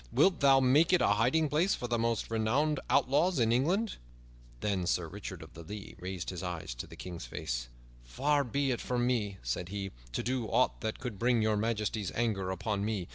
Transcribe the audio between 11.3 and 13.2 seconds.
Your Majesty's anger upon me.